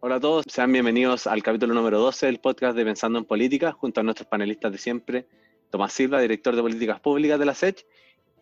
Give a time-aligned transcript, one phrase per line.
[0.00, 3.72] Hola a todos, sean bienvenidos al capítulo número 12 del podcast de Pensando en Política,
[3.72, 5.26] junto a nuestros panelistas de siempre,
[5.70, 7.86] Tomás Silva, director de Políticas Públicas de la SECH,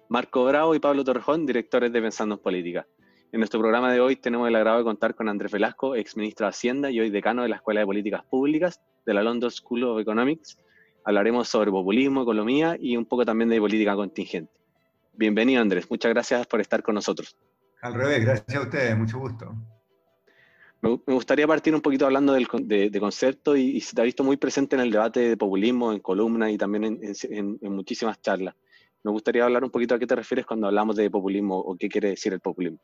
[0.09, 2.89] Marco Bravo y Pablo Torrejón, directores de Pensando en Política.
[3.31, 6.47] En nuestro programa de hoy tenemos el agrado de contar con Andrés Velasco, ex ministro
[6.47, 9.85] de Hacienda y hoy decano de la Escuela de Políticas Públicas de la London School
[9.85, 10.59] of Economics.
[11.05, 14.53] Hablaremos sobre populismo, economía y un poco también de política contingente.
[15.13, 17.37] Bienvenido Andrés, muchas gracias por estar con nosotros.
[17.81, 19.55] Al revés, gracias a ustedes, mucho gusto.
[20.85, 24.77] Me, gustaría partir un poquito hablando de, concepto y, se te ha visto muy presente
[24.77, 28.55] en el debate de populismo, en columnas y también en, muchísimas charlas.
[29.03, 31.89] Me gustaría hablar un poquito a qué te refieres cuando hablamos de populismo o qué
[31.89, 32.81] quiere decir el populismo.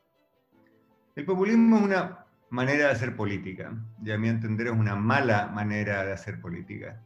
[1.15, 3.71] El populismo es una manera de hacer política,
[4.03, 7.03] y a mi entender es una mala manera de hacer política,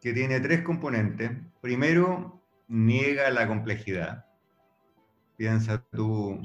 [0.00, 1.32] que tiene tres componentes.
[1.60, 4.26] Primero, niega la complejidad.
[5.36, 6.40] Piensa tú,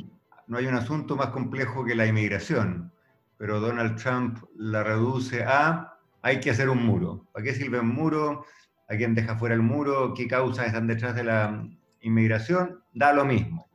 [0.48, 2.95] no hay un asunto más complejo que la inmigración
[3.38, 7.28] pero Donald Trump la reduce a hay que hacer un muro.
[7.32, 8.46] ¿Para qué sirve un muro?
[8.90, 10.16] ¿A quién deja fuera el muro?
[10.16, 11.64] ¿Qué causas están detrás de la
[12.02, 12.84] inmigración?
[12.94, 13.70] Da lo mismo.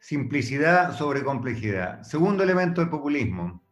[0.00, 2.02] Simplicidad sobre complejidad.
[2.02, 3.62] Segundo elemento del populismo.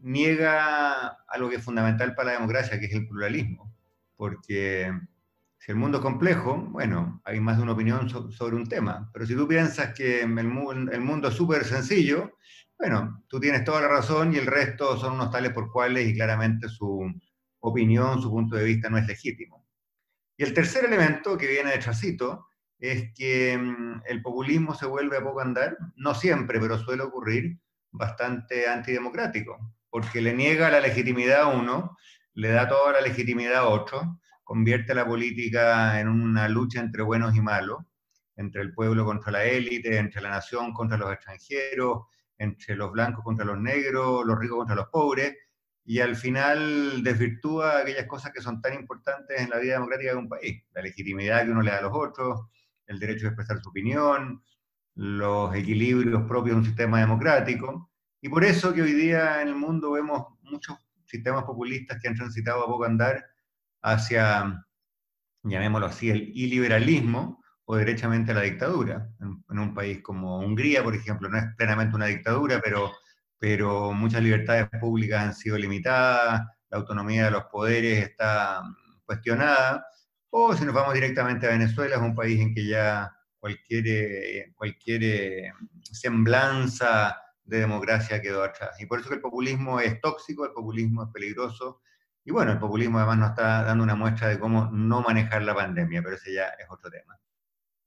[0.00, 3.70] Niega algo que es fundamental para la democracia, que es el pluralismo.
[4.16, 4.90] Porque
[5.58, 9.10] si el mundo es complejo, bueno, hay más de una opinión sobre un tema.
[9.12, 12.32] Pero si tú piensas que el, mundo es súper sencillo,
[12.78, 16.14] bueno, tú tienes toda la razón y el resto son unos tales por cuales y
[16.14, 17.12] claramente su
[17.60, 19.66] opinión, su punto de vista no es legítimo.
[20.36, 25.16] Y el tercer elemento que viene de Chacito es que mm, el populismo se vuelve
[25.16, 27.58] a poco andar, no siempre, pero suele ocurrir,
[27.90, 29.58] bastante antidemocrático,
[29.90, 31.96] porque le niega la legitimidad a uno,
[32.34, 37.34] le da toda la legitimidad a otro, convierte la política en una lucha entre buenos
[37.34, 37.84] y malos,
[38.36, 42.04] entre el pueblo contra la élite, entre la nación contra los extranjeros,
[42.38, 45.36] entre los blancos contra los negros, los ricos contra los pobres,
[45.84, 50.18] y al final desvirtúa aquellas cosas que son tan importantes en la vida democrática de
[50.18, 52.40] un país, la legitimidad que uno le da a los otros,
[52.86, 54.42] el derecho de expresar su opinión,
[54.94, 57.90] los equilibrios propios de un sistema democrático,
[58.20, 60.76] y por eso que hoy día en el mundo vemos muchos
[61.06, 63.24] sistemas populistas que han transitado a poco andar
[63.82, 64.66] hacia,
[65.42, 69.10] llamémoslo así, el iliberalismo, o derechamente a la dictadura.
[69.20, 72.92] En, un país como Hungría, por ejemplo, no es plenamente una dictadura, pero,
[73.38, 78.62] pero muchas libertades públicas han sido limitadas, la autonomía de los poderes está
[79.04, 79.84] cuestionada,
[80.30, 85.52] o si nos vamos directamente a Venezuela, es un país en que ya cualquier, cualquier
[85.82, 88.80] semblanza de democracia quedó atrás.
[88.80, 91.82] Y por eso que el populismo es tóxico, el populismo es peligroso,
[92.24, 95.54] y bueno, el populismo además nos está dando una muestra de cómo no manejar la
[95.54, 97.18] pandemia, pero ese ya es otro tema.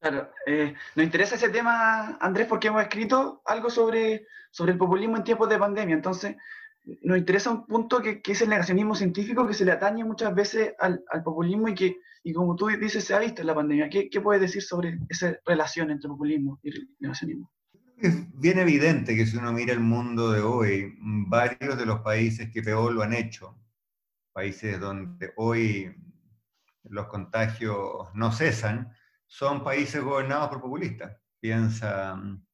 [0.01, 5.16] Claro, eh, nos interesa ese tema, Andrés, porque hemos escrito algo sobre, sobre el populismo
[5.16, 5.94] en tiempos de pandemia.
[5.94, 6.38] Entonces,
[7.03, 10.73] nos interesa un punto que, es el negacionismo científico que se le atañe muchas veces
[10.79, 13.89] al, populismo y que, y como tú dices, se ha visto en la pandemia.
[13.91, 17.51] ¿Qué, qué puedes decir sobre esa relación entre populismo y negacionismo?
[17.97, 22.50] Es bien evidente que si uno mira el mundo de hoy, varios de los países
[22.50, 23.56] que peor lo han hecho,
[24.33, 25.95] países donde hoy
[26.85, 28.91] los contagios no cesan,
[29.31, 31.18] son países gobernados por populistas.
[31.40, 32.46] Piensa mm,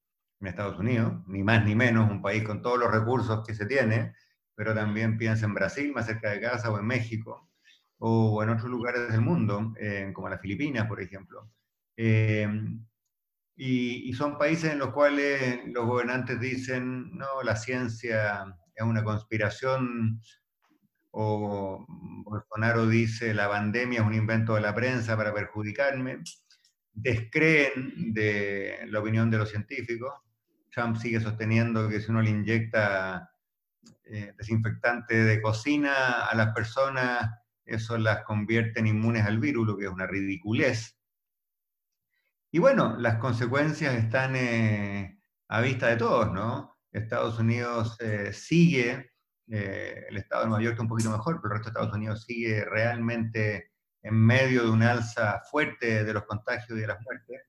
[0.42, 3.66] en Estados Unidos, ni más ni menos, un país con todos los recursos que se
[3.66, 4.14] tiene,
[4.54, 7.50] pero también piensa en Brasil, más cerca de casa, o en México,
[7.98, 11.50] o en otros lugares del mundo, eh, como las Filipinas, por ejemplo.
[11.98, 12.48] Eh,
[13.56, 19.04] y, y, son países en los cuales los gobernantes dicen, no, la ciencia es una
[19.04, 20.22] conspiración,
[21.10, 21.84] o
[22.24, 26.20] Bolsonaro dice, la pandemia es un invento de la prensa para perjudicarme
[26.98, 30.14] descreen de la opinión de los científicos.
[30.72, 33.32] Trump sigue sosteniendo que si uno le inyecta
[34.06, 37.30] eh, desinfectante de cocina a las personas,
[37.66, 40.98] eso las convierte en inmunes al virus, lo que es una ridiculez.
[42.52, 46.80] Y bueno, las consecuencias están eh, a vista de todos, ¿no?
[46.92, 49.12] Estados Unidos eh, sigue,
[49.50, 52.66] el estado de Nueva York un poquito mejor, pero el resto de Estados Unidos sigue
[52.66, 53.72] realmente
[54.08, 57.42] en medio de una alza fuerte de los contagios y de las muertes.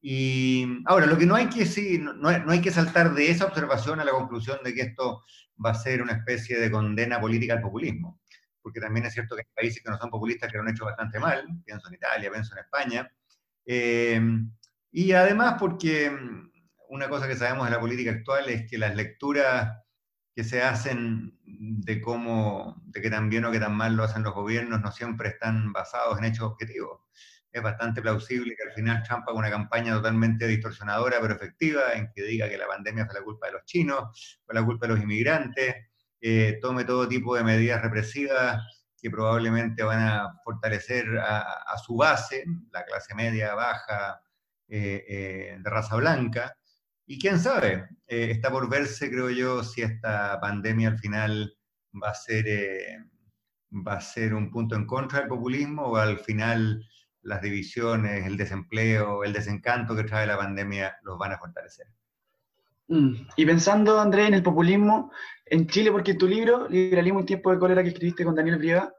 [0.00, 3.98] Y ahora, lo que no hay que, sí, no, hay que saltar de esa observación
[3.98, 5.24] a la conclusión de que esto
[5.64, 8.20] va a ser una especie de condena política al populismo,
[8.62, 10.84] porque también es cierto que hay países que no son populistas que lo han hecho
[10.84, 13.10] bastante mal, pienso en Italia, pienso en España,
[13.64, 14.20] eh,
[14.92, 16.50] y además porque mm,
[16.90, 19.76] una cosa que sabemos de la política actual es que las lecturas
[20.36, 24.22] que se hacen de cómo, de que tan bien o que tan mal lo hacen
[24.22, 27.00] los gobiernos, no siempre están basados en hechos objetivos.
[27.50, 32.12] Es bastante plausible que al final Trump haga una campaña totalmente distorsionadora, pero efectiva, en
[32.14, 34.92] que diga que la pandemia fue la culpa de los chinos, fue la culpa de
[34.92, 35.74] los inmigrantes,
[36.20, 38.62] eh, tome todo tipo de medidas represivas
[39.00, 44.20] que probablemente van a fortalecer a, su base, la clase media, baja,
[44.66, 46.54] de raza blanca.
[47.06, 51.56] Y quién sabe, está por verse, creo yo, si esta pandemia al final
[52.02, 52.44] va a ser
[53.72, 56.84] va a ser un punto en contra del populismo o al final
[57.22, 61.86] las divisiones, el desempleo, el desencanto que trae la pandemia los van a fortalecer.
[62.88, 63.14] Mm.
[63.36, 65.10] Y pensando, Andrés, en el populismo
[65.44, 68.92] en Chile, porque tu libro, Liberalismo en tiempo de cólera, que escribiste con Daniel Briega,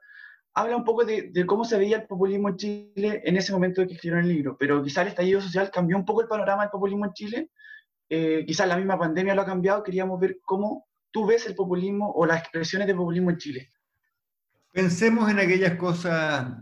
[0.53, 3.87] habla un poco de, cómo se veía el populismo en Chile en ese momento de
[3.87, 6.71] que escribieron el libro, pero quizás el estallido social cambió un poco el panorama del
[6.71, 7.51] populismo en Chile,
[8.09, 12.11] eh, quizás la misma pandemia lo ha cambiado, queríamos ver cómo tú ves el populismo
[12.11, 13.71] o las expresiones de populismo en Chile.
[14.71, 16.53] Pensemos en aquellas cosas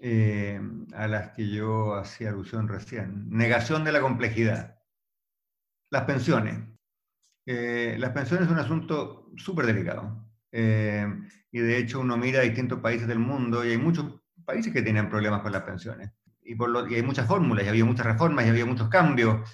[0.00, 0.60] eh,
[0.94, 3.28] a las que yo hacía alusión recién.
[3.30, 4.78] Negación de la complejidad.
[5.90, 6.58] Las pensiones.
[7.46, 10.26] Eh, las pensiones es un asunto súper delicado.
[10.52, 14.82] Y de hecho uno mira a distintos países del mundo y hay muchos países que
[14.82, 16.10] tienen problemas con las pensiones.
[16.50, 19.48] Y, por lo, y hay muchas fórmulas, y había muchas reformas, y había muchos cambios.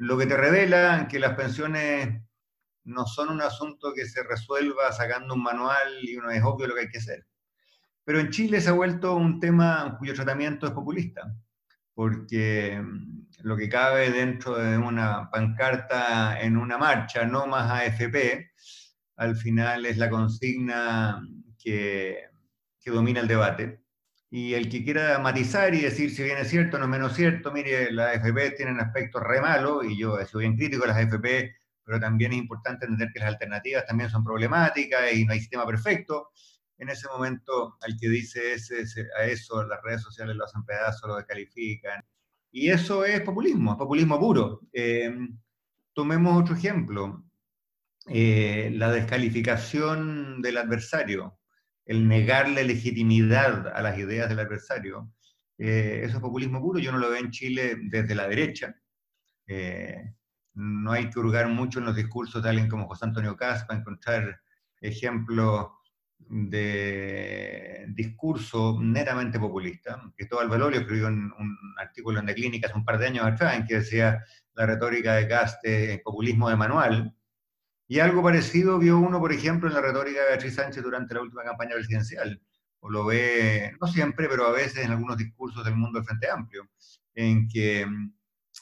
[0.00, 2.24] lo que te revela que las pensiones
[2.84, 6.74] no son un asunto que se resuelva sacando un manual y uno es obvio lo
[6.74, 7.24] que hay que hacer.
[8.04, 11.22] Pero en Chile se ha vuelto un tema cuyo tratamiento es populista,
[11.94, 18.50] porque mm, lo que cabe dentro de una pancarta en una marcha, no más AFP,
[19.16, 21.22] al final es la consigna
[21.58, 22.24] que,
[22.80, 23.83] que domina el debate.
[24.36, 27.52] Y el que quiera matizar y decir si bien es cierto o no menos cierto,
[27.52, 31.54] mire, las AFP tienen aspectos re malos, y yo soy bien crítico de las AFP
[31.84, 35.64] pero también es importante entender que las alternativas también son problemáticas y no hay sistema
[35.66, 36.30] perfecto.
[36.78, 38.84] En ese momento, al que dice ese,
[39.16, 42.02] a eso, las redes sociales lo hacen pedazos, lo descalifican.
[42.50, 44.62] Y eso es populismo, populismo puro.
[44.72, 45.14] Eh,
[45.92, 47.24] tomemos otro ejemplo,
[48.08, 51.38] eh, la descalificación del adversario,
[51.86, 55.12] el negarle legitimidad a las ideas del adversario.
[55.58, 58.74] Eh, eso es populismo puro, yo no lo veo en Chile desde la derecha
[60.54, 63.80] no hay que hurgar mucho en los discursos de alguien como José Antonio Cas para
[63.80, 64.40] encontrar
[64.80, 65.68] ejemplos
[66.18, 70.00] de discurso netamente populista.
[70.16, 73.56] Cristóbal Valolio escribió un, un, artículo en The Clínica hace un par de años atrás
[73.56, 77.14] en que decía la retórica de Cast es populismo de manual.
[77.86, 81.20] Y algo parecido vio uno, por ejemplo, en la retórica de Beatriz Sánchez durante la
[81.22, 82.40] última campaña presidencial.
[82.80, 86.30] O lo ve, no siempre, pero a veces en algunos discursos del mundo del Frente
[86.30, 86.68] Amplio,
[87.14, 87.86] en que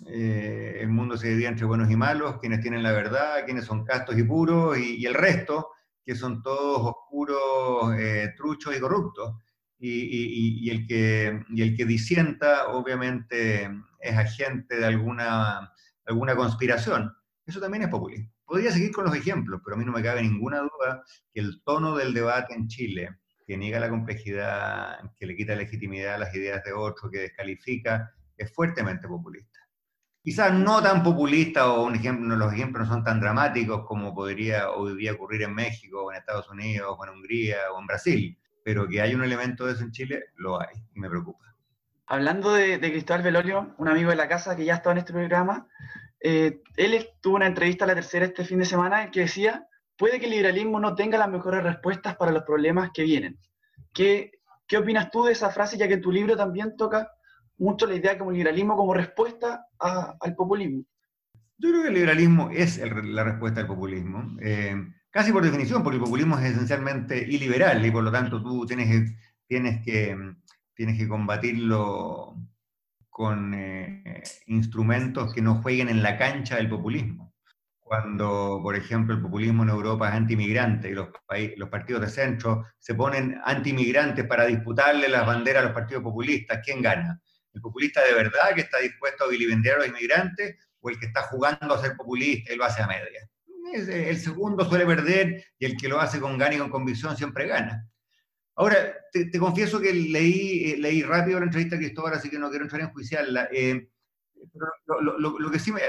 [0.06, 3.84] eh, el mundo se divide entre buenos y malos, quienes tienen la verdad, quienes son
[3.84, 5.68] castos y puros, y, el resto,
[6.04, 9.34] que son todos oscuros, eh, truchos y corruptos.
[9.78, 13.68] Y, el que, el que disienta, obviamente,
[14.00, 15.72] es agente de alguna,
[16.06, 17.12] alguna conspiración.
[17.44, 18.31] Eso también es populismo.
[18.44, 21.62] Podría seguir con los ejemplos, pero a mí no me cabe ninguna duda que el
[21.62, 23.16] tono del debate en Chile,
[23.46, 28.12] que niega la complejidad, que le quita legitimidad a las ideas de otros, que descalifica,
[28.36, 29.62] es fuertemente populista
[30.22, 34.70] quizás no tan populista o un ejemplo, los ejemplos no son tan dramáticos como podría
[34.70, 38.38] o debía ocurrir en México, o en Estados Unidos, o en Hungría, o en Brasil,
[38.64, 41.54] pero que hay un elemento de eso en Chile, lo hay, y me preocupa.
[42.06, 45.66] Hablando de, Cristóbal Velorio, un amigo de la casa que ya estaba en este programa,
[46.22, 49.66] eh, él tuvo una entrevista a la tercera este fin de semana en que decía,
[49.96, 53.38] puede que el liberalismo no tenga las mejores respuestas para los problemas que vienen.
[53.92, 54.32] ¿Qué,
[54.66, 57.10] qué opinas tú de esa frase, ya que tu libro también toca
[57.58, 60.84] mucho la idea como liberalismo como respuesta al populismo.
[61.58, 64.74] Yo creo que el liberalismo es la respuesta al populismo, eh,
[65.10, 69.12] casi por definición, porque el populismo es esencialmente iliberal y por lo tanto tú tienes,
[69.46, 70.16] tienes, que,
[70.74, 72.34] tienes que combatirlo
[73.12, 77.34] con eh, instrumentos que no jueguen en la cancha del populismo.
[77.78, 81.08] Cuando, por ejemplo, el populismo en Europa es antimigrante y los,
[81.58, 86.60] los partidos de centro se ponen antimigrantes para disputarle las banderas a los partidos populistas,
[86.64, 87.20] ¿quién gana?
[87.52, 91.04] el populista de verdad que está dispuesto a vilipendiar a los inmigrantes o el que
[91.04, 93.28] está jugando a ser populista y lo hace a media.
[93.74, 97.46] El segundo suele perder y el que lo hace con gana y con convicción siempre
[97.46, 97.86] gana.
[98.54, 102.64] Ahora, te, confieso que leí, leí rápido la entrevista de Cristóbal, así que no quiero
[102.64, 103.48] entrar en juiciarla.
[103.52, 103.88] Eh,
[105.18, 105.80] lo, que sí, me,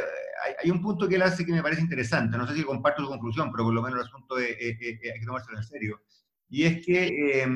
[0.62, 2.38] hay, un punto que él hace que me parece interesante.
[2.38, 5.58] No sé si comparto su conclusión, pero por lo menos el asunto hay que tomárselo
[5.58, 6.02] en serio.
[6.50, 7.48] Y es que, eh,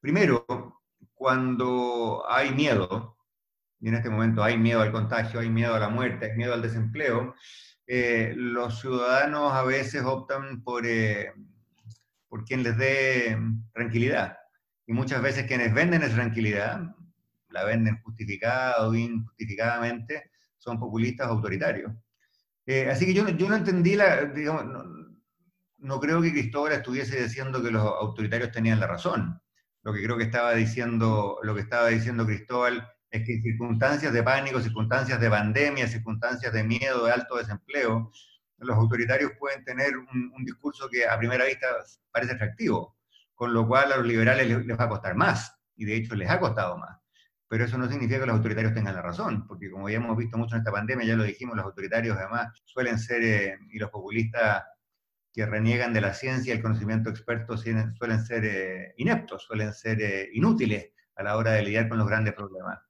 [0.00, 0.44] primero,
[1.14, 3.16] cuando hay miedo,
[3.80, 6.52] y en este momento hay miedo al contagio, hay miedo a la muerte, hay miedo
[6.52, 7.34] al desempleo,
[7.86, 11.32] eh, los ciudadanos a veces optan por, eh,
[12.32, 13.36] por quien les dé
[13.74, 14.38] tranquilidad.
[14.86, 16.80] Y muchas veces quienes venden esa tranquilidad,
[17.50, 21.92] la venden justificada o injustificadamente, son populistas autoritarios.
[22.64, 24.64] Eh, así que yo, yo no entendí la, digamos,
[25.76, 29.38] no creo que Cristóbal estuviese diciendo que los autoritarios tenían la razón.
[29.82, 34.10] Lo que creo que estaba diciendo, lo que estaba diciendo Cristóbal es que en circunstancias
[34.10, 38.10] de pánico, circunstancias de pandemia, circunstancias de miedo, de alto desempleo,
[38.62, 41.66] los autoritarios pueden tener un, discurso que a primera vista
[42.10, 42.96] parece atractivo,
[43.34, 46.30] con lo cual a los liberales les, va a costar más, y de hecho les
[46.30, 46.98] ha costado más.
[47.48, 50.38] Pero eso no significa que los autoritarios tengan la razón, porque como ya hemos visto
[50.38, 53.90] mucho en esta pandemia, ya lo dijimos, los autoritarios además suelen ser, eh, y los
[53.90, 54.64] populistas
[55.32, 60.00] que reniegan de la ciencia y el conocimiento experto suelen ser eh, ineptos, suelen ser
[60.02, 62.80] eh, inútiles a la hora de lidiar con los grandes problemas.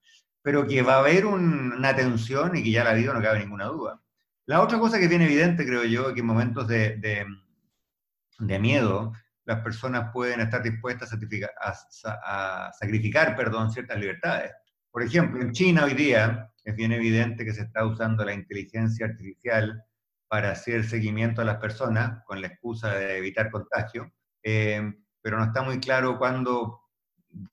[0.43, 3.39] Pero que va a haber una tensión y que ya la ha habido, no cabe
[3.39, 4.03] ninguna duda.
[4.47, 9.13] La otra cosa que viene evidente, creo yo, que en momentos de, de, miedo,
[9.45, 14.53] las personas pueden estar dispuestas a, a, sacrificar perdón, ciertas libertades.
[14.91, 19.07] Por ejemplo, en China hoy día es bien evidente que se está usando la inteligencia
[19.07, 19.85] artificial
[20.27, 25.45] para hacer seguimiento a las personas con la excusa de evitar contagio, eh, pero no
[25.45, 26.81] está muy claro cuándo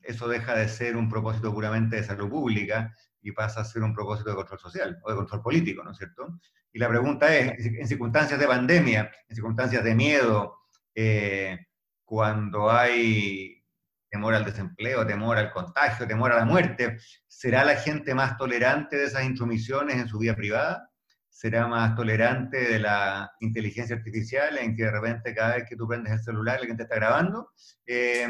[0.01, 3.93] eso deja de ser un propósito puramente de salud pública y pasa a ser un
[3.93, 6.39] propósito de control social o de control político, ¿no es cierto?
[6.71, 10.59] Y la pregunta es, en circunstancias de pandemia, en circunstancias de miedo,
[10.93, 11.67] eh,
[12.03, 13.63] cuando hay
[14.09, 16.97] temor al desempleo, temor al contagio, temor a la muerte,
[17.27, 20.89] ¿será la gente más tolerante de esas intromisiones en su vida privada?
[21.29, 25.87] ¿Será más tolerante de la inteligencia artificial en que de repente cada vez que tú
[25.87, 27.51] prendes el celular alguien te está grabando?
[27.85, 28.27] Eh,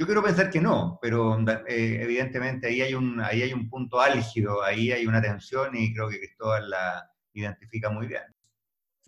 [0.00, 1.38] yo quiero pensar que no, pero
[1.68, 5.92] eh, evidentemente ahí hay, un, ahí hay un punto álgido, ahí hay una tensión y
[5.92, 8.22] creo que Cristóbal la identifica muy bien.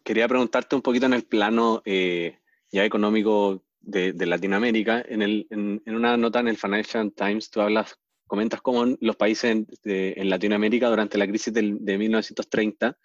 [0.04, 2.38] Quería preguntarte un poquito en el plano eh,
[2.70, 5.02] ya económico de, Latinoamérica.
[5.08, 9.64] En, el, en, una nota en el Financial Times tú hablas, comentas cómo los países
[9.84, 11.62] en, Latinoamérica durante la crisis de
[11.98, 12.98] 1930,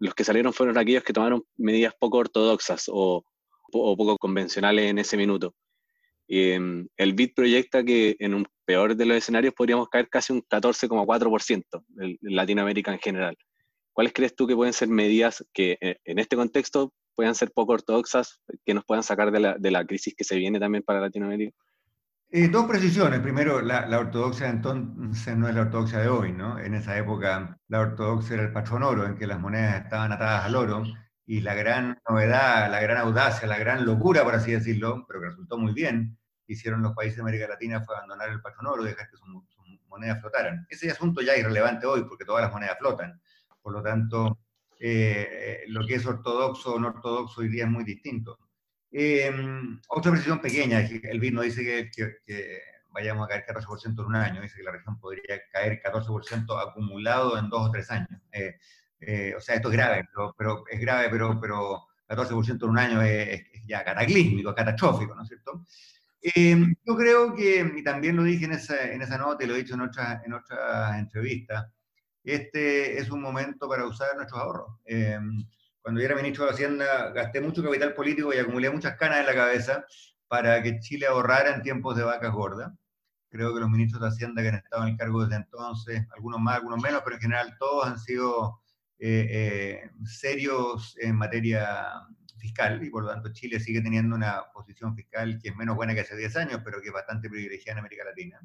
[0.00, 3.24] los que salieron fueron aquellos que tomaron medidas poco ortodoxas o,
[3.72, 5.54] o poco convencionales en ese minuto.
[6.32, 10.42] Em, el BID proyecta que en un peor de los escenarios podríamos caer casi un
[10.42, 13.36] 14,4% en Latinoamérica en general.
[13.92, 17.72] ¿Cuáles crees tú que pueden ser medidas que eh, en este contexto puedan ser poco
[17.72, 21.00] ortodoxas, que nos puedan sacar de la, de la crisis que se viene también para
[21.00, 21.56] Latinoamérica?
[22.30, 23.18] Eh, dos precisiones.
[23.18, 26.60] Primero, la, la, ortodoxia entonces no es la ortodoxia de hoy, ¿no?
[26.60, 30.44] En esa época la ortodoxia era el patrón oro, en que las monedas estaban atadas
[30.44, 30.84] al oro,
[31.26, 35.28] y la gran novedad, la gran audacia, la gran locura, por así decirlo, pero que
[35.28, 36.18] resultó muy bien,
[36.52, 39.28] hicieron los países de América Latina fue abandonar el patrón oro, dejar que sus,
[39.88, 40.66] monedas flotaran.
[40.70, 43.20] Ese asunto ya es irrelevante hoy porque todas las monedas flotan.
[43.60, 44.38] Por lo tanto,
[44.78, 48.38] eh, lo que es ortodoxo o no ortodoxo hoy día es muy distinto.
[48.92, 52.60] Em, otra precisión pequeña, el BID no dice que,
[52.92, 57.38] vayamos a caer 14% en un año, dice que la región podría caer 14% acumulado
[57.38, 58.08] en dos o tres años.
[58.32, 58.58] Eh,
[59.00, 63.02] eh, o sea, esto es grave, pero, es grave, pero, pero 14% en un año
[63.02, 65.64] es, ya cataclísmico, catastrófico, ¿no es cierto?
[66.22, 69.54] Eh, yo creo que, y también lo dije en esa, en esa nota y lo
[69.54, 71.66] he dicho en otras en otra entrevistas,
[72.22, 74.78] este es un momento para usar nuestros ahorros.
[74.84, 75.18] Eh,
[75.80, 79.26] cuando yo era ministro de Hacienda gasté mucho capital político y acumulé muchas canas en
[79.26, 79.84] la cabeza
[80.28, 82.70] para que Chile ahorrara en tiempos de vacas gordas.
[83.30, 86.40] Creo que los ministros de Hacienda que han estado en el cargo desde entonces, algunos
[86.40, 88.60] más, algunos menos, pero en general todos han sido
[88.98, 91.86] eh, serios en materia
[92.40, 95.94] fiscal y por lo tanto Chile sigue teniendo una posición fiscal que es menos buena
[95.94, 98.40] que hace 10 años, pero que es bastante privilegiada en América Latina.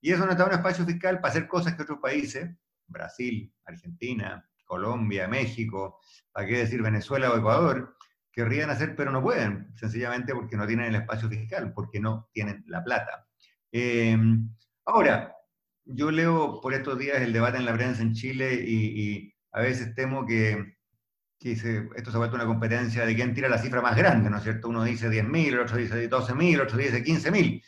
[0.00, 2.50] Y eso nos da un espacio fiscal para hacer cosas que otros países,
[2.86, 6.00] Brasil, Argentina, Colombia, México,
[6.32, 7.96] para qué decir Venezuela o Ecuador,
[8.30, 12.64] querrían hacer pero no pueden, sencillamente porque no tienen el espacio fiscal, porque no tienen
[12.66, 13.26] la plata.
[13.72, 14.50] Em,
[14.84, 15.34] ahora,
[15.84, 19.94] yo leo por estos días el debate en la prensa en Chile y a veces
[19.94, 20.77] temo que
[21.38, 24.38] que esto se ha vuelto una competencia de quién tira la cifra más grande, ¿no
[24.38, 24.68] es cierto?
[24.68, 27.62] Uno dice 10.000, el otro dice 12.000, el otro dice 15.000.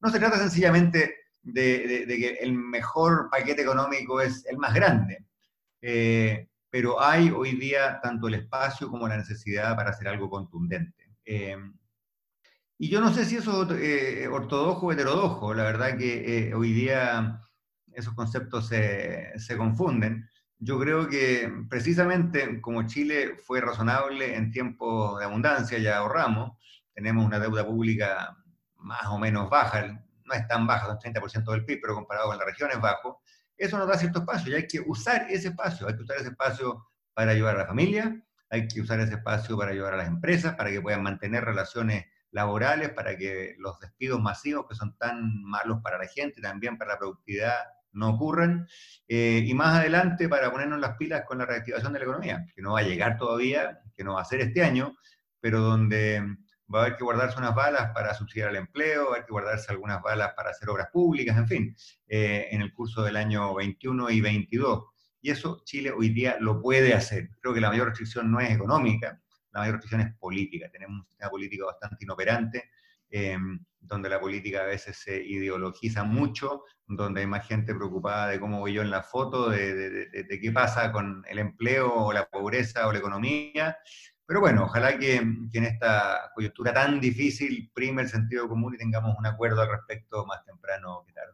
[0.00, 5.26] No se trata sencillamente de, que el mejor paquete económico es el más grande,
[5.80, 11.10] eh, pero hay hoy día tanto el espacio como la necesidad para hacer algo contundente.
[11.24, 11.56] Eh,
[12.78, 16.72] y yo no sé si eso es eh, ortodoxo o heterodoxo, la verdad que hoy
[16.72, 17.40] día
[17.92, 25.18] esos conceptos se, se confunden yo creo que precisamente como Chile fue razonable en tiempos
[25.18, 26.58] de abundancia, ya ahorramos,
[26.94, 28.36] tenemos una deuda pública
[28.76, 29.86] más o menos baja,
[30.24, 33.20] no es tan baja, son 30% del PIB, pero comparado con la región es bajo,
[33.56, 36.28] eso nos da cierto espacio y hay que usar ese espacio, hay que usar ese
[36.28, 40.08] espacio para ayudar a la familia, hay que usar ese espacio para ayudar a las
[40.08, 45.42] empresas, para que puedan mantener relaciones laborales, para que los despidos masivos que son tan
[45.42, 47.56] malos para la gente, también para la productividad,
[47.96, 48.68] no ocurran,
[49.08, 52.62] eh, y más adelante para ponernos las pilas con la reactivación de la economía, que
[52.62, 54.96] no va a llegar todavía, que no va a ser este año,
[55.40, 56.22] pero donde
[56.72, 59.32] va a haber que guardarse unas balas para subsidiar el empleo, va a haber que
[59.32, 61.76] guardarse algunas balas para hacer obras públicas, en fin,
[62.08, 64.84] eh, en el curso del año 21 y 22.
[65.20, 67.30] Y eso Chile hoy día lo puede hacer.
[67.40, 69.20] Creo que la mayor restricción no es económica,
[69.52, 70.68] la mayor restricción es política.
[70.70, 72.70] Tenemos un sistema político bastante inoperante,
[73.10, 78.40] em, donde la política a veces se ideologiza mucho, donde hay más gente preocupada de
[78.40, 80.08] cómo voy yo en la foto, de,
[80.40, 83.76] qué pasa con el empleo o la pobreza o la economía,
[84.26, 89.16] pero bueno, ojalá que, en esta coyuntura tan difícil prime el sentido común y tengamos
[89.16, 91.32] un acuerdo al respecto más temprano que tarde.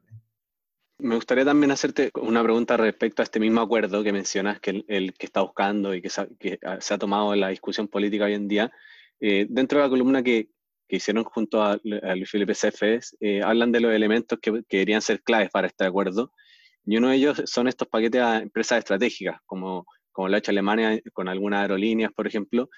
[0.98, 5.14] Me gustaría también hacerte una pregunta respecto a este mismo acuerdo que mencionas, que el,
[5.14, 6.28] que está buscando y que se,
[6.62, 8.70] ha, tomado en la discusión política hoy en día.
[9.18, 10.50] Eh, dentro de la columna que,
[10.88, 15.22] hicieron junto a, Luis Felipe Cefes, eh, hablan de los elementos que, que, deberían ser
[15.22, 16.32] claves para este acuerdo.
[16.84, 20.50] Y uno de ellos son estos paquetes a empresas estratégicas, como como lo ha hecho
[20.50, 22.68] Alemania con algunas aerolíneas, por ejemplo.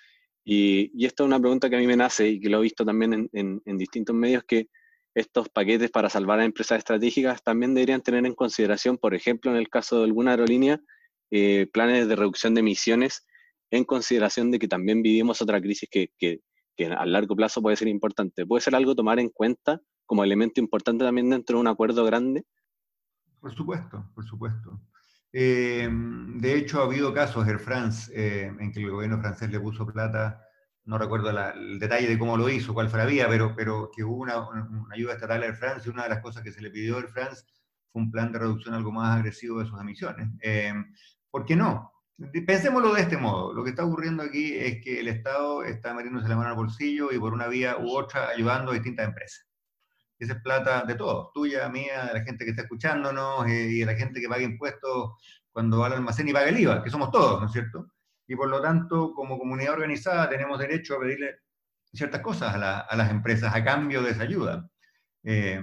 [0.44, 2.62] Y, y esto es una pregunta que a mí me nace y que lo he
[2.62, 4.68] visto también en, en, distintos medios, que
[5.14, 9.56] estos paquetes para salvar a empresas estratégicas también deberían tener en consideración, por ejemplo, en
[9.56, 10.80] el caso de alguna aerolínea,
[11.30, 13.26] eh, planes de reducción de emisiones
[13.70, 16.40] en consideración de que también vivimos otra crisis que, que,
[16.76, 18.46] que, a largo plazo puede ser importante.
[18.46, 22.44] ¿Puede ser algo tomar en cuenta como elemento importante también dentro de un acuerdo grande?
[23.40, 24.80] Por supuesto, por supuesto.
[25.32, 29.58] Eh, de hecho, ha habido casos, Air France, eh, en que el gobierno francés le
[29.58, 30.40] puso plata,
[30.84, 34.04] no recuerdo el detalle de cómo lo hizo, cuál fue la vía, pero, pero que
[34.04, 34.46] hubo una,
[34.92, 37.00] ayuda estatal a Air France y una de las cosas que se le pidió a
[37.00, 37.42] Air France
[37.90, 40.28] fue un plan de reducción algo más agresivo de sus emisiones.
[40.40, 40.72] Eh,
[41.30, 41.93] ¿Por qué no?
[42.46, 43.52] Pensémoslo de este modo.
[43.52, 47.10] Lo que está ocurriendo aquí es que el Estado está metiéndose la mano al bolsillo
[47.10, 49.46] y por una vía u otra ayudando a distintas empresas.
[50.18, 53.80] Esa es plata de todos, tuya, mía, de la gente que está escuchándonos eh, y
[53.80, 55.10] de la gente que paga impuestos
[55.50, 57.88] cuando va al almacén y paga el IVA, que somos todos, ¿no es cierto?
[58.26, 61.40] Y por lo tanto, como comunidad organizada, tenemos derecho a pedirle
[61.92, 64.68] ciertas cosas a, las empresas a cambio de esa ayuda.
[65.24, 65.60] Eh,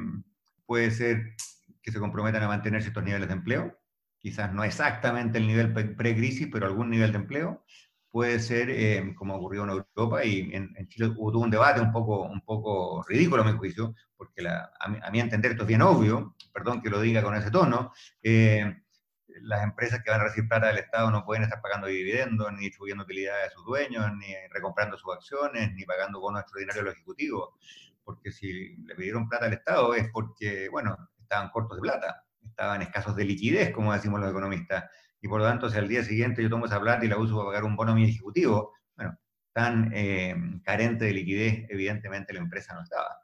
[0.65, 1.35] puede ser
[1.81, 3.80] que se comprometan a mantener ciertos niveles de empleo,
[4.21, 7.63] quizás no exactamente el nivel pre-crisis, pero algún nivel de empleo
[8.11, 12.23] puede ser eh, como ocurrió en Europa y en, Chile hubo un debate un poco,
[12.23, 16.81] un poco ridículo a mi juicio, porque a, mi, entender esto es bien obvio, perdón
[16.81, 18.81] que lo diga con ese tono, eh,
[19.43, 22.65] las empresas que van a recibir plata del Estado no pueden estar pagando dividendos, ni
[22.65, 26.95] distribuyendo utilidades a sus dueños, ni recomprando sus acciones, ni pagando bonos extraordinarios a los
[26.95, 27.49] ejecutivos,
[28.03, 32.81] porque si le pidieron plata al Estado es porque, bueno, estaban cortos de plata, estaban
[32.81, 34.85] escasos de liquidez, como decimos los economistas,
[35.21, 37.35] y por lo tanto, si al día siguiente yo tomo esa plata y la uso
[37.35, 39.17] para pagar un bono a mi ejecutivo, bueno,
[39.53, 43.19] tan eh, carente de liquidez, evidentemente la empresa no estaba.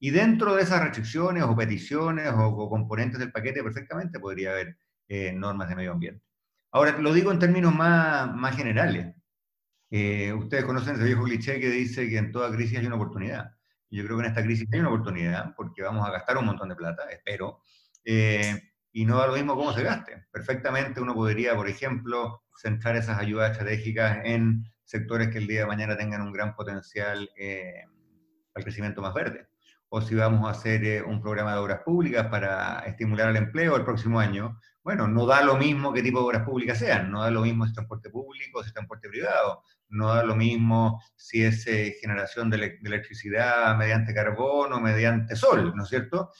[0.00, 5.32] Y dentro de esas restricciones o peticiones o, componentes del paquete, perfectamente podría haber eh,
[5.32, 6.24] normas de medio ambiente.
[6.72, 9.14] Ahora, lo digo en términos más, más generales.
[9.90, 13.52] Eh, ustedes conocen ese viejo cliché que dice que en toda crisis hay una oportunidad.
[13.90, 16.68] Yo creo que en esta crisis hay una oportunidad porque vamos a gastar un montón
[16.68, 17.62] de plata, espero
[18.92, 20.26] y no da lo mismo cómo se gaste.
[20.32, 25.66] Perfectamente uno podría, por ejemplo, centrar esas ayudas estratégicas en sectores que el día de
[25.66, 27.84] mañana tengan un gran potencial eh,
[28.54, 29.48] al crecimiento más verde.
[29.90, 33.76] O si vamos a hacer eh, un programa de obras públicas para estimular el empleo
[33.76, 37.22] el próximo año, bueno, no da lo mismo qué tipo de obras públicas sean, no
[37.22, 41.02] da lo mismo si es transporte público, si es transporte privado, no da lo mismo
[41.14, 46.30] si es eh, generación de, electricidad mediante carbono, mediante sol, ¿no es cierto?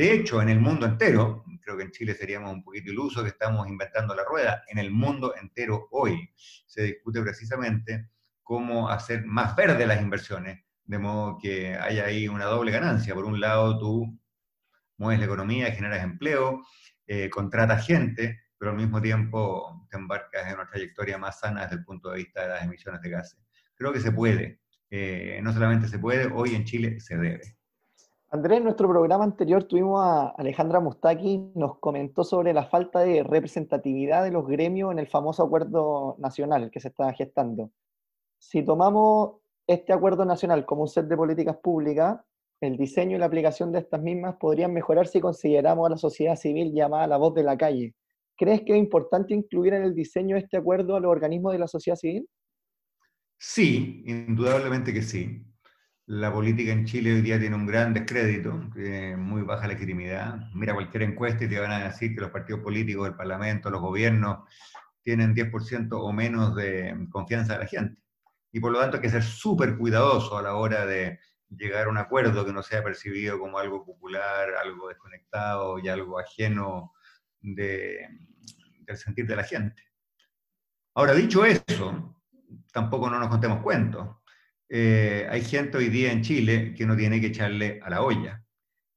[0.00, 3.28] De hecho, en el mundo entero, creo que en Chile seríamos un poquito iluso que
[3.28, 6.32] estamos inventando la rueda, en el mundo entero hoy
[6.66, 8.08] se discute precisamente
[8.42, 13.14] cómo hacer más verde las inversiones, de modo que haya ahí una doble ganancia.
[13.14, 14.18] Por un lado, tú
[14.96, 16.64] mueves la economía, generas empleo,
[17.06, 21.76] eh, contratas gente, pero al mismo tiempo te embarcas en una trayectoria más sana desde
[21.76, 23.38] el punto de vista de las emisiones de gases.
[23.74, 24.62] Creo que se puede.
[24.88, 27.59] Eh, no solamente se puede, hoy en Chile se debe.
[28.32, 33.24] Andrés, en nuestro programa anterior tuvimos a Alejandra Mustaki, nos comentó sobre la falta de
[33.24, 37.72] representatividad de los gremios en el famoso acuerdo nacional que se está gestando.
[38.38, 42.20] Si tomamos este acuerdo nacional como un set de políticas públicas,
[42.60, 46.36] el diseño y la aplicación de estas mismas podrían mejorar si consideramos a la sociedad
[46.36, 47.96] civil llamada la voz de la calle.
[48.36, 51.58] ¿Crees que es importante incluir en el diseño de este acuerdo a los organismos de
[51.58, 52.28] la sociedad civil?
[53.36, 55.49] Sí, indudablemente que sí.
[56.12, 58.52] La política en Chile hoy día tiene un gran descrédito,
[59.16, 60.40] muy baja legitimidad.
[60.54, 63.80] Mira cualquier encuesta y te van a decir que los partidos políticos, el Parlamento, los
[63.80, 64.40] gobiernos
[65.02, 68.02] tienen 10% o menos de confianza de la gente.
[68.50, 71.90] Y por lo tanto hay que ser súper cuidadoso a la hora de llegar a
[71.90, 76.92] un acuerdo que no sea percibido como algo popular, algo desconectado y algo ajeno
[77.40, 78.08] de,
[78.80, 79.84] del sentir de la gente.
[80.92, 82.16] Ahora, dicho eso,
[82.72, 84.19] tampoco no nos contemos cuentos
[84.72, 88.44] eh, hay gente hoy día en Chile que no tiene que echarle a la olla.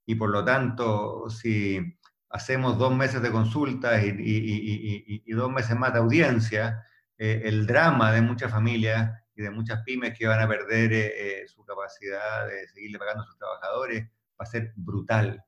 [0.06, 1.98] Y por lo tanto, si
[2.30, 6.86] hacemos dos meses de consultas y, dos meses más de audiencia,
[7.18, 11.48] eh, el drama de muchas familias y de muchas pymes que van a perder eh,
[11.48, 15.44] su capacidad de seguirle pagando a sus trabajadores va a ser brutal.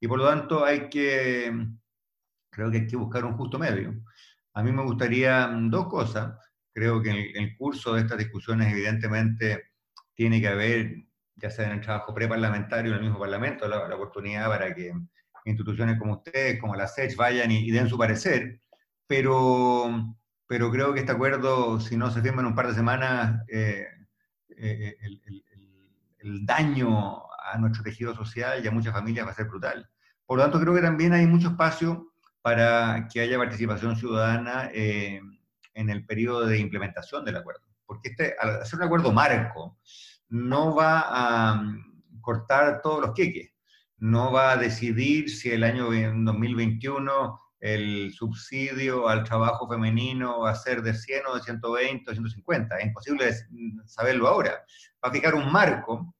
[0.00, 1.52] Y por lo tanto hay que,
[2.50, 3.94] creo que hay que buscar un justo medio.
[4.54, 6.34] A mí me gustaría dos cosas.
[6.76, 9.70] Creo que en el curso de estas discusiones, evidentemente,
[10.12, 14.46] tiene que haber, ya sea en el trabajo preparlamentario, en el mismo Parlamento, la, oportunidad
[14.46, 14.92] para que
[15.46, 18.60] instituciones como ustedes, como la SECH, vayan y, den su parecer.
[19.06, 23.42] Pero, pero creo que este acuerdo, si no se firma en un par de semanas,
[23.48, 23.86] eh,
[24.58, 25.22] eh, el,
[26.18, 29.88] el daño a nuestro tejido social y a muchas familias va a ser brutal.
[30.26, 32.12] Por lo tanto, creo que también hay mucho espacio
[32.42, 35.22] para que haya participación ciudadana eh,
[35.76, 37.62] en el periodo de implementación del acuerdo.
[37.84, 39.78] Porque este, al hacer un acuerdo marco,
[40.28, 43.52] no va a mm, cortar todos los queques,
[43.98, 50.54] no va a decidir si el año 2021 el subsidio al trabajo femenino va a
[50.54, 52.76] ser de 100 o de 120 o 150.
[52.76, 53.34] Es imposible
[53.86, 54.64] saberlo ahora.
[55.04, 56.14] Va a fijar un marco,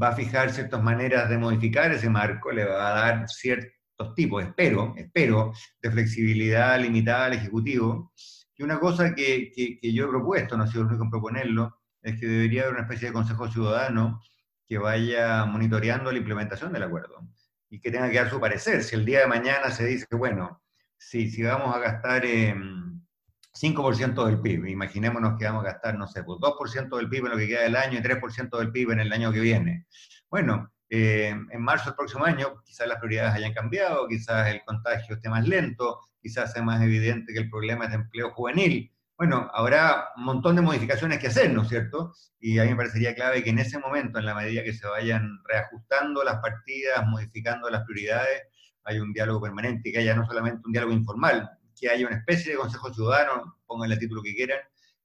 [0.00, 3.72] va a fijar ciertas maneras de modificar ese marco, le va a dar cierto
[4.14, 8.12] tipos, espero, espero, de flexibilidad limitada al Ejecutivo.
[8.56, 11.78] Y una cosa que, que, yo he propuesto, no ha sido el único en proponerlo,
[12.02, 14.20] es que debería haber una especie de consejo ciudadano
[14.66, 17.26] que vaya monitoreando la implementación del acuerdo
[17.68, 18.82] y que tenga que dar su parecer.
[18.82, 20.62] Si el día de mañana se dice, bueno,
[20.98, 26.22] si, si vamos a gastar 5% del PIB, imaginémonos que vamos a gastar, no sé,
[26.22, 29.00] pues 2% del PIB en lo que queda del año y 3% del PIB en
[29.00, 29.86] el año que viene.
[30.30, 35.14] Bueno, eh, en marzo del próximo año quizás las prioridades hayan cambiado, quizás el contagio
[35.14, 38.92] esté más lento, quizás sea más evidente que el problema es de empleo juvenil.
[39.18, 42.14] Bueno, habrá un montón de modificaciones que hacer, ¿no es cierto?
[42.40, 44.86] Y a mí me parecería clave que en ese momento, en la medida que se
[44.86, 48.42] vayan reajustando las partidas, modificando las prioridades,
[48.84, 52.52] hay un diálogo permanente, que haya no solamente un diálogo informal, que haya una especie
[52.52, 54.58] de consejo ciudadano, pónganle el título que quieran,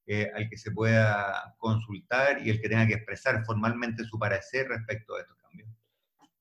[0.08, 4.68] eh, al que se pueda consultar y el que tenga que expresar formalmente su parecer
[4.68, 5.36] respecto a esto.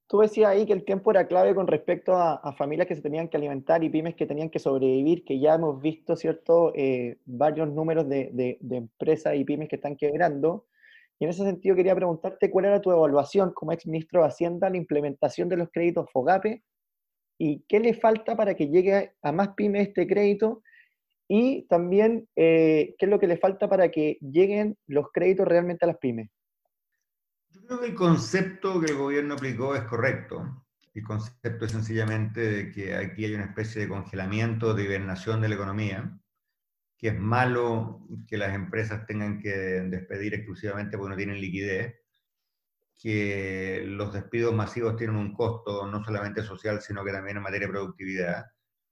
[0.09, 3.29] Tú decías ahí que el tiempo era clave con respecto a, familias que se tenían
[3.29, 7.69] que alimentar y pymes que tenían que sobrevivir, que ya hemos visto, ¿cierto?, eh, varios
[7.69, 10.67] números de, empresas y pymes que están quebrando.
[11.19, 14.71] Y en ese sentido quería preguntarte cuál era tu evaluación como ex ministro de Hacienda
[14.71, 16.63] la implementación de los créditos FOGAPE
[17.39, 20.63] y qué le falta para que llegue a más pymes este crédito
[21.29, 25.85] y también eh, qué es lo que le falta para que lleguen los créditos realmente
[25.85, 26.31] a las pymes.
[27.57, 30.65] Yo creo que el concepto que el gobierno aplicó es correcto.
[30.93, 35.49] El concepto es sencillamente de que aquí hay una especie de congelamiento, de hibernación de
[35.49, 36.19] la economía,
[36.99, 41.97] que es malo que las empresas tengan que despedir exclusivamente porque no tienen liquidez,
[42.99, 47.69] que los despidos masivos tienen un costo no solamente social, sino que también en materia
[47.69, 48.45] de productividad,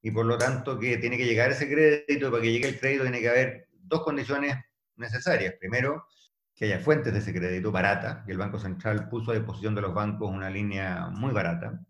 [0.03, 2.81] y por lo tanto que tiene que llegar ese crédito, y para que llegue el
[2.81, 4.57] crédito tiene que haber dos condiciones
[4.97, 5.55] necesarias.
[5.61, 6.07] Primero,
[6.55, 9.83] que haya fuentes de ese crédito barata, que el Banco Central puso a disposición de
[9.83, 11.81] los bancos una línea muy barata.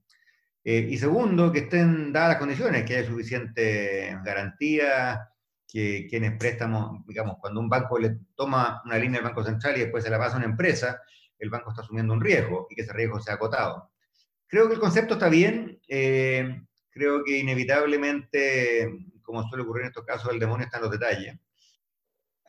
[0.65, 5.29] Eh, y segundo, que estén dadas las condiciones, que haya suficiente garantía,
[5.69, 9.81] que quienes préstamos, digamos, cuando un banco le toma una línea del Banco Central y
[9.81, 11.03] después se la pasa a una empresa,
[11.39, 13.91] el banco está asumiendo un riesgo y que ese riesgo sea acotado.
[14.47, 18.89] Creo que el concepto está bien, eh, creo que inevitablemente,
[19.23, 21.37] como suele ocurrir en estos casos, el demonio está en los detalles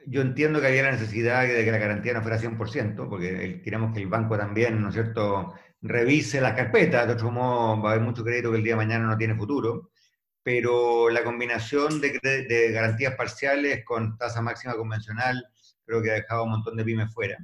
[0.07, 3.93] yo entiendo que había la necesidad de que la garantía no fuera 100%, porque queremos
[3.93, 7.93] que el banco también, ¿no es cierto?, revise las carpetas, de otro modo va a
[7.93, 9.91] haber mucho crédito que el día de mañana no tiene futuro,
[10.43, 15.43] pero la combinación de, garantías parciales con tasa máxima convencional
[15.85, 17.37] creo que ha dejado un montón de pymes fuera.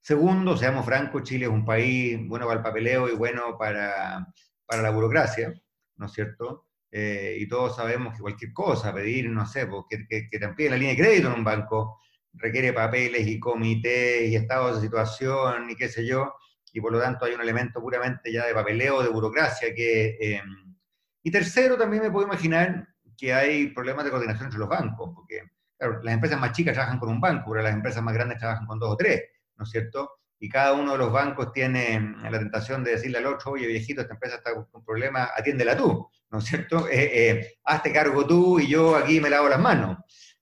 [0.00, 4.26] Segundo, seamos francos, Chile es un país bueno para el papeleo y bueno para,
[4.66, 5.54] para la burocracia,
[5.96, 6.66] ¿no es cierto?
[6.94, 10.72] Eh, y todos sabemos que cualquier cosa, pedir, no sé, pues, que, que, te amplíen
[10.72, 11.98] la línea de crédito en un banco,
[12.34, 16.34] requiere papeles y comités y estados de situación y qué sé yo,
[16.70, 20.18] y por lo tanto hay un elemento puramente ya de papeleo, de burocracia que...
[20.20, 20.76] Em,
[21.22, 25.42] y tercero, también me puedo imaginar que hay problemas de coordinación entre los bancos, porque
[25.78, 28.78] las empresas más chicas trabajan con un banco, pero las empresas más grandes trabajan con
[28.78, 29.22] dos o tres,
[29.56, 30.10] ¿no es cierto?
[30.42, 34.00] Y cada uno de los bancos tiene la tentación de decirle al otro, oye viejito,
[34.00, 36.88] esta empresa está con un problema, atiéndela tú, ¿no es cierto?
[36.92, 39.98] Eh, eh, hazte cargo tú y yo aquí me lavo las manos.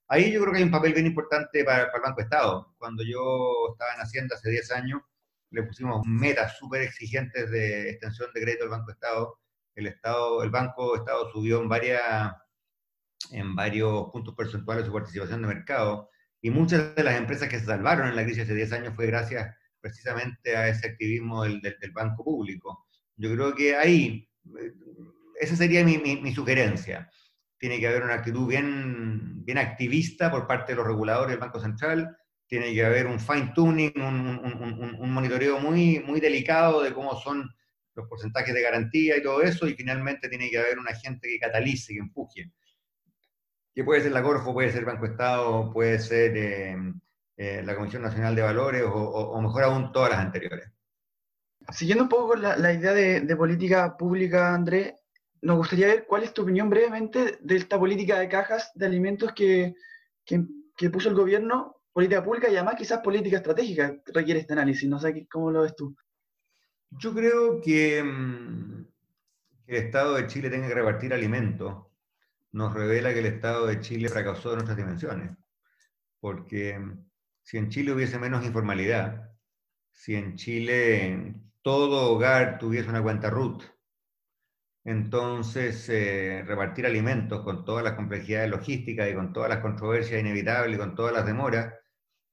[0.09, 2.75] Ahí yo creo que hay un papel bien importante para, el Banco Estado.
[2.79, 5.03] Cuando yo estaba en Hacienda hace 10 años,
[5.51, 9.39] le pusimos metas súper exigentes de extensión de crédito al Banco Estado.
[9.75, 12.33] El, Estado, el Banco Estado subió en, varias,
[13.33, 16.09] en varios puntos porcentuales su participación de mercado
[16.41, 19.05] Y muchas de las empresas que se salvaron en la crisis hace 10 años fue
[19.07, 22.87] gracias precisamente a ese activismo del, del, banco público.
[23.17, 24.73] Yo creo que ahí, eh,
[25.41, 27.11] esa sería mi, sugerencia.
[27.59, 32.17] Tiene que haber una actitud bien, activista por parte de los reguladores del Banco Central,
[32.47, 37.15] tiene que haber un fine tuning, un, un, un, monitoreo muy, muy delicado de cómo
[37.21, 37.49] son
[37.95, 41.39] los porcentajes de garantía y todo eso, y finalmente tiene que haber un agente que
[41.39, 42.51] catalice, que empuje.
[43.75, 46.77] Que puede ser la Corfo, puede ser Banco Estado, puede ser eh,
[47.43, 50.71] eh, la Comisión Nacional de Valores o, mejor aún todas las anteriores.
[51.71, 54.97] Siguiendo un poco la, la idea de, de, política pública, André,
[55.41, 59.33] nos gustaría ver cuál es tu opinión brevemente de esta política de cajas de alimentos
[59.33, 59.75] que,
[60.23, 60.45] que,
[60.77, 64.87] que puso el gobierno, política pública y además quizás política estratégica requiere este análisis.
[64.87, 65.97] No sé cómo lo ves tú.
[66.91, 68.85] Yo creo que, mm,
[69.65, 71.87] que el Estado de Chile tenga que repartir alimentos
[72.53, 75.33] nos revela que el Estado de Chile fracasó en nuestras dimensiones.
[76.21, 77.10] Porque mm,
[77.51, 79.29] si en Chile hubiese menos informalidad,
[79.91, 83.65] si en Chile todo hogar tuviese una cuenta RUT,
[84.85, 90.77] entonces eh, repartir alimentos con todas las complejidades logísticas y con todas las controversias inevitables
[90.77, 91.75] y con todas las demoras,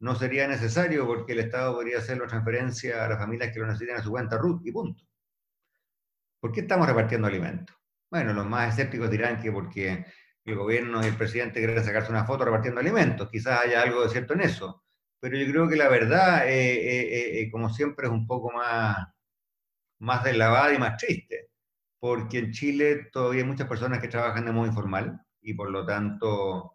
[0.02, 3.66] no sería necesario porque el Estado podría hacer la transferencia a las familias que lo
[3.66, 5.04] necesitan a su cuenta RUT y punto.
[6.40, 7.76] ¿Por qué estamos repartiendo alimentos?
[8.12, 10.06] Bueno, los más escépticos dirán que porque
[10.46, 14.10] el gobierno y el presidente quieren sacarse una foto repartiendo alimentos, quizás haya algo de
[14.10, 14.84] cierto en eso,
[15.30, 18.98] pero yo creo que la verdad, eh, eh, eh, como siempre, es un poco más,
[20.00, 21.50] más deslavada y más triste,
[22.00, 25.86] porque en Chile todavía hay muchas personas que trabajan de modo informal y por lo
[25.86, 26.74] tanto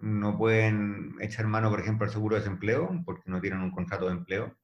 [0.00, 4.06] no pueden echar mano, por ejemplo, al seguro de desempleo, porque no tienen un contrato
[4.06, 4.56] de empleo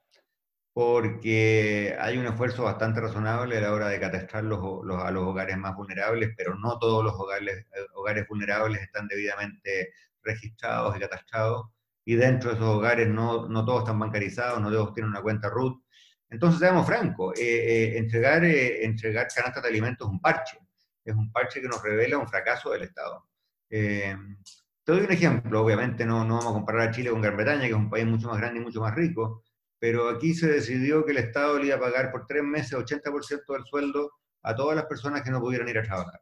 [0.76, 4.60] porque hay un esfuerzo bastante razonable a la hora de catastrar los,
[5.02, 9.94] a los hogares más vulnerables, pero no todos los hogares, eh, hogares vulnerables están debidamente
[10.22, 11.68] registrados y catastrados,
[12.06, 15.50] y dentro de esos hogares no, no todos están bancarizados, no todos tienen una cuenta
[15.50, 15.82] RUT.
[16.30, 20.58] Entonces, seamos francos, eh, eh, entregar, entregar canastas de alimentos es un parche,
[21.04, 23.26] es un parche que nos revela un fracaso del Estado.
[23.68, 24.16] te
[24.84, 27.70] doy un ejemplo, obviamente no, no vamos a comparar a Chile con Gran Bretaña, que
[27.70, 29.42] es un país mucho más grande y mucho más rico,
[29.80, 33.52] pero aquí se decidió que el Estado le iba a pagar por tres meses 80%
[33.52, 36.20] del sueldo a todas las personas que no pudieran ir a trabajar.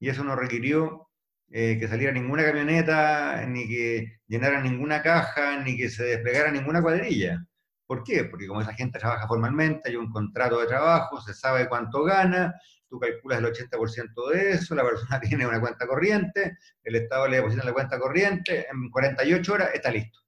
[0.00, 1.08] Y eso no requirió
[1.56, 6.82] eh, que saliera ninguna camioneta, ni que llenara ninguna caja, ni que se desplegara ninguna
[6.82, 7.46] cuadrilla.
[7.86, 8.24] ¿Por qué?
[8.24, 12.52] Porque como esa gente trabaja formalmente, hay un contrato de trabajo, se sabe cuánto gana,
[12.88, 17.36] tú calculas el 80% de eso, la persona tiene una cuenta corriente, el Estado le
[17.36, 20.18] deposita la cuenta corriente, en 48 horas está listo.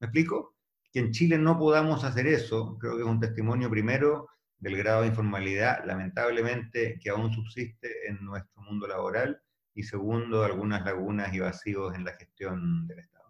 [0.00, 0.54] ¿Me explico?
[0.92, 5.02] que en Chile no podamos hacer eso, creo que es un testimonio primero del grado
[5.02, 9.40] de informalidad, lamentablemente, que aún subsiste en nuestro mundo laboral,
[9.74, 13.28] y segundo, algunas lagunas y vacíos en la gestión del Estado.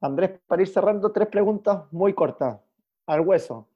[0.00, 2.60] Andrés, para ir cerrando, tres preguntas muy cortas,
[3.06, 3.68] al hueso.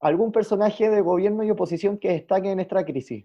[0.00, 3.24] ¿Algún personaje de gobierno y oposición que destaque en esta crisis?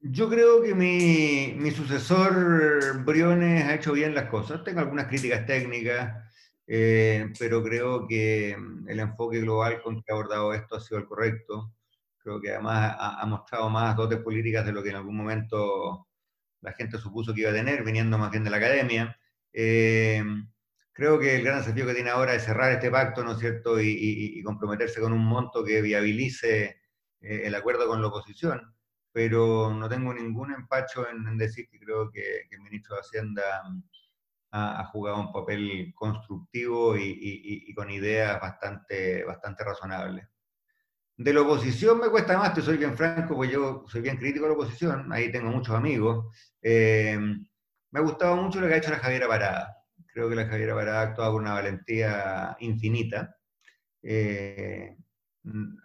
[0.00, 4.62] Yo creo que mi, mi sucesor Briones ha hecho bien las cosas.
[4.62, 6.22] Tengo algunas críticas técnicas,
[6.66, 11.00] eh, pero creo que mm, el enfoque global con que ha abordado esto ha sido
[11.00, 11.72] el correcto.
[12.18, 16.06] Creo que además ha, mostrado más dotes políticas de lo que en algún momento
[16.64, 19.16] la gente supuso que iba a tener, viniendo más bien de la academia.
[19.52, 20.24] Eh,
[20.92, 23.80] creo que el gran desafío que tiene ahora es cerrar este pacto, ¿no es cierto?,
[23.80, 26.80] y, comprometerse con un monto que viabilice
[27.20, 28.74] eh, el acuerdo con la oposición.
[29.12, 33.62] Pero no tengo ningún empacho en, decir que creo que, el ministro de Hacienda
[34.52, 40.26] ha, jugado un papel constructivo y, con ideas bastante, bastante razonables.
[41.16, 44.44] De la oposición me cuesta más, te soy bien franco, porque yo soy bien crítico
[44.46, 46.26] de la oposición, ahí tengo muchos amigos.
[46.60, 49.76] Eh, me ha gustado mucho lo que ha hecho la Javiera Parada.
[50.12, 53.36] Creo que la Javiera Parada ha actuado con una valentía infinita.
[54.02, 54.96] Eh,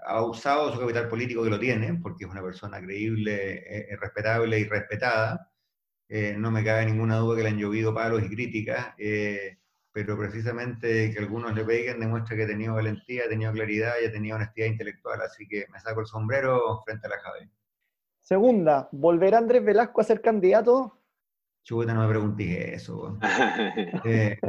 [0.06, 4.60] ha usado su capital político que lo tiene, porque es una persona creíble, eh, respetable
[4.60, 5.52] y respetada.
[6.08, 9.59] Eh, no me cabe ninguna duda que le han llovido palos y críticas, eh,
[10.06, 14.06] pero precisamente que algunos le peguen demuestra que ha tenido valentía, ha tenido claridad y
[14.06, 17.54] ha tenido honestidad intelectual, así que me saco el sombrero frente a la cabeza.
[18.22, 21.02] Segunda, ¿volverá Andrés Velasco a ser candidato?
[21.64, 22.48] Chuta, no me preguntes
[22.82, 23.18] eso.
[24.06, 24.40] Eh,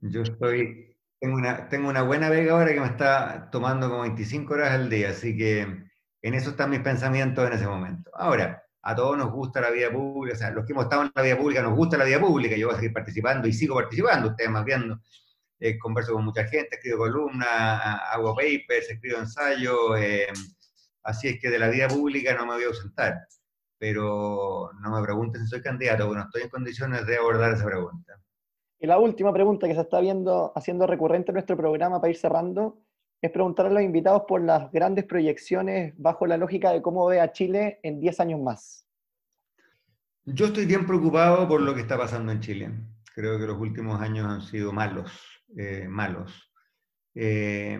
[0.00, 4.54] yo estoy, tengo una, tengo una buena vega ahora que me está tomando como 25
[4.54, 8.10] horas al día, así que en eso están mis pensamientos en ese momento.
[8.14, 11.12] Ahora, a todos nos gusta la vida pública, o sea, los que hemos estado en
[11.14, 13.76] la vida pública nos gusta la vida pública, yo voy a seguir participando y sigo
[13.76, 15.00] participando, ustedes más viendo,
[15.60, 17.48] eh, converso con mucha gente, escribo columnas,
[18.10, 20.26] hago papers, escribo ensayos, eh,
[21.04, 23.20] así es que de la vida pública no me voy a ausentar,
[23.78, 27.64] pero no me pregunten si soy candidato, porque no estoy en condiciones de abordar esa
[27.64, 28.20] pregunta.
[28.80, 32.16] Y la última pregunta que se está viendo, haciendo recurrente en nuestro programa para ir
[32.16, 32.82] cerrando,
[33.22, 37.20] es preguntar a los invitados por las grandes proyecciones bajo la lógica de cómo ve
[37.20, 38.84] a Chile en 10 años más.
[40.24, 42.70] Yo estoy bien preocupado por lo que está pasando en Chile.
[43.14, 45.12] Creo que los últimos años han sido malos,
[45.56, 46.52] eh, malos.
[47.14, 47.78] Eh,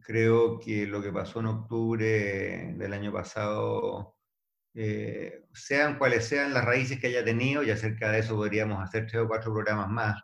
[0.00, 4.18] creo que lo que pasó en octubre del año pasado,
[4.74, 9.06] eh, sean cuales sean las raíces que haya tenido, y acerca de eso podríamos hacer
[9.06, 10.22] tres o cuatro programas más,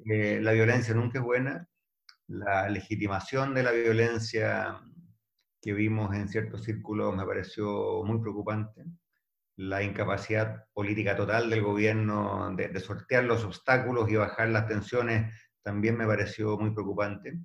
[0.00, 1.68] la violencia nunca es buena,
[2.28, 4.80] la legitimación de la violencia
[5.60, 8.84] que vimos en ciertos círculos me pareció muy preocupante
[9.58, 15.96] la incapacidad política total del gobierno de, sortear los obstáculos y bajar las tensiones también
[15.96, 17.40] me pareció muy preocupante.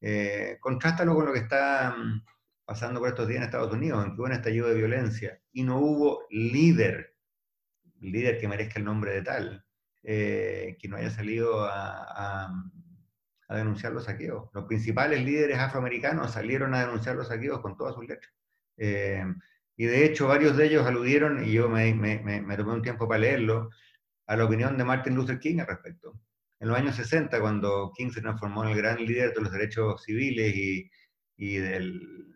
[0.00, 2.24] Eh, contrástalo con lo que está mm,
[2.64, 5.64] pasando por estos días en Estados Unidos, en que hubo un estallido de violencia y
[5.64, 7.16] no hubo líder,
[8.00, 9.64] líder que merezca el nombre de tal,
[10.04, 12.54] eh, que no haya salido a,
[13.56, 14.50] denunciar los saqueos.
[14.52, 18.32] Los principales líderes afroamericanos salieron a denunciar los saqueos con todas sus letras.
[18.76, 19.24] Eh,
[19.76, 23.08] y de hecho varios de ellos aludieron, y yo me, me, me, tomé un tiempo
[23.08, 23.70] para leerlo,
[24.26, 26.20] a la opinión de Martin Luther King al respecto.
[26.60, 30.02] En los años 60, cuando King se transformó en el gran líder de los derechos
[30.02, 30.90] civiles y,
[31.36, 32.34] y del,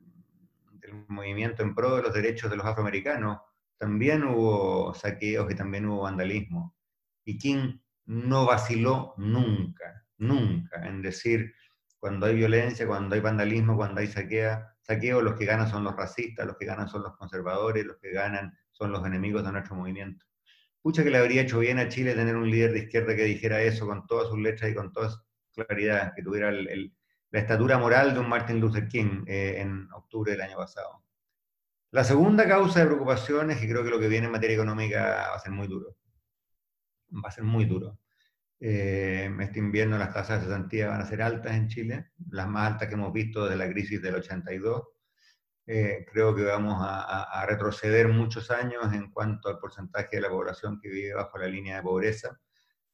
[0.80, 3.38] del, movimiento en pro de los derechos de los afroamericanos,
[3.76, 6.76] también hubo saqueos y también hubo vandalismo.
[7.24, 11.54] Y King no vaciló nunca, nunca en decir,
[11.98, 15.94] cuando hay violencia, cuando hay vandalismo, cuando hay saquea, saqueo, los que ganan son los
[15.94, 19.76] racistas, los que ganan son los conservadores, los que ganan son los enemigos de nuestro
[19.76, 20.24] movimiento.
[20.80, 23.62] Pucha que le habría hecho bien a Chile tener un líder de izquierda que dijera
[23.62, 25.10] eso con todas sus letras y con toda
[25.54, 30.40] claridad, que tuviera la estatura moral de un Martin Luther King eh, en octubre del
[30.40, 31.04] año pasado.
[31.92, 35.28] La segunda causa de preocupación es que creo que lo que viene en materia económica
[35.30, 35.96] va a ser muy duro.
[37.12, 37.98] Va a ser muy duro.
[38.64, 42.70] Eh, este invierno las tasas de cesantía van a ser altas en Chile, las más
[42.72, 44.84] altas que hemos visto desde la crisis del 82.
[45.66, 50.78] Eh, creo que vamos a, retroceder muchos años en cuanto al porcentaje de la población
[50.80, 52.38] que vive bajo la línea de pobreza.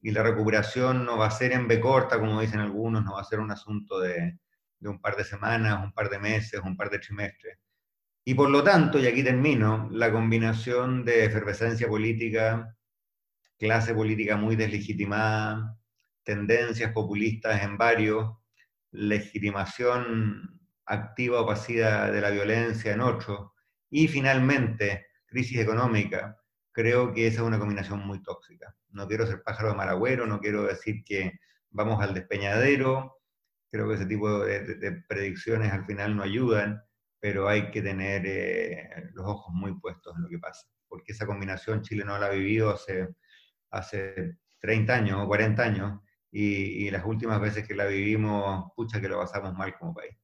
[0.00, 3.20] Y la recuperación no va a ser en B corta, como dicen algunos, no va
[3.20, 4.38] a ser un asunto de,
[4.78, 7.58] de un par de semanas, un par de meses, un par de trimestres.
[8.24, 12.74] Y por lo tanto, y aquí termino, la combinación de efervescencia política,
[13.58, 15.78] clase política muy deslegitimada,
[16.22, 18.36] tendencias populistas en varios,
[18.90, 23.50] legitimación activa o pasiva de la violencia en otros,
[23.90, 26.38] y finalmente crisis económica,
[26.72, 28.74] creo que esa es una combinación muy tóxica.
[28.90, 31.32] No quiero ser pájaro de maragüero, no quiero decir que
[31.70, 33.18] vamos al despeñadero,
[33.70, 36.80] creo que ese tipo de, predicciones al final no ayudan,
[37.20, 41.26] pero hay que tener eh, los ojos muy puestos en lo que pasa, porque esa
[41.26, 43.08] combinación Chile no la ha vivido hace
[43.70, 46.00] hace 30 años o 40 años
[46.30, 50.14] y, las últimas veces que la vivimos, pucha que lo pasamos mal como país.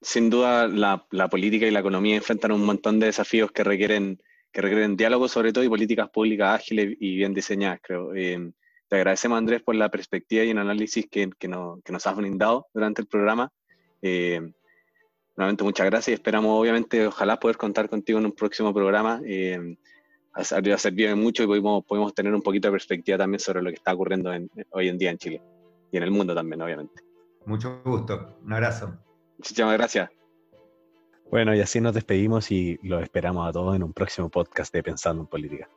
[0.00, 4.62] Sin duda, la, política y la economía enfrentan un montón de desafíos que requieren, que
[4.62, 8.14] requieren diálogo, sobre todo, y políticas públicas ágiles y bien diseñadas, creo.
[8.14, 8.52] Eh,
[8.88, 13.00] te agradecemos, Andrés, por la perspectiva y el análisis que, que, nos has brindado durante
[13.00, 13.50] el programa.
[14.02, 14.40] Eh,
[15.36, 19.20] nuevamente, muchas gracias y esperamos, obviamente, ojalá poder contar contigo en un próximo programa.
[19.24, 19.76] Eh,
[20.34, 23.76] ha servido mucho y podemos, podemos tener un poquito de perspectiva también sobre lo que
[23.76, 24.30] está ocurriendo
[24.70, 25.42] hoy en día en Chile
[25.90, 27.02] y en el mundo también, obviamente.
[27.44, 28.98] Mucho gusto, un abrazo.
[29.38, 30.10] Muchísimas gracias.
[31.30, 34.82] Bueno, y así nos despedimos y los esperamos a todos en un próximo podcast de
[34.82, 35.68] Pensando en Política.